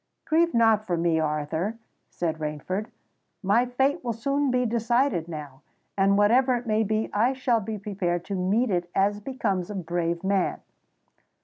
"Grieve 0.25 0.55
not 0.55 0.87
for 0.87 0.97
me, 0.97 1.19
Arthur," 1.19 1.77
said 2.09 2.39
Rainford: 2.39 2.87
"my 3.43 3.67
fate 3.67 4.03
will 4.03 4.13
soon 4.13 4.49
be 4.49 4.65
decided 4.65 5.27
now; 5.27 5.61
and 5.95 6.17
whatever 6.17 6.55
it 6.55 6.65
may 6.65 6.81
be, 6.83 7.11
I 7.13 7.33
shall 7.33 7.59
be 7.59 7.77
prepared 7.77 8.25
to 8.25 8.33
meet 8.35 8.71
it 8.71 8.89
as 8.95 9.19
becomes 9.19 9.69
a 9.69 9.75
brave 9.75 10.23
man." 10.23 10.61